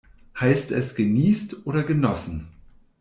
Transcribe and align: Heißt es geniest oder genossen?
Heißt 0.39 0.71
es 0.71 0.95
geniest 0.95 1.67
oder 1.67 1.83
genossen? 1.83 2.47